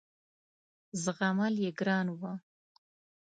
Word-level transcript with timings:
زغمل 1.01 1.55
یې 1.63 1.71
ګران 1.79 2.07
وه. 2.19 2.33